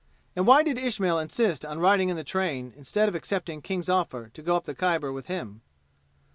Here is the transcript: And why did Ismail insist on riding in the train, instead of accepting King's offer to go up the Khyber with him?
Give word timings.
And 0.35 0.47
why 0.47 0.63
did 0.63 0.79
Ismail 0.79 1.19
insist 1.19 1.63
on 1.63 1.77
riding 1.79 2.09
in 2.09 2.15
the 2.15 2.23
train, 2.23 2.73
instead 2.75 3.07
of 3.07 3.13
accepting 3.13 3.61
King's 3.61 3.87
offer 3.87 4.29
to 4.29 4.41
go 4.41 4.55
up 4.55 4.63
the 4.63 4.73
Khyber 4.73 5.11
with 5.11 5.27
him? 5.27 5.61